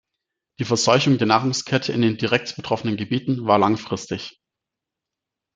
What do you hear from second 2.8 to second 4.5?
Gebieten war langfristig.